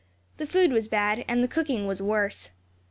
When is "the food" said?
0.37-0.71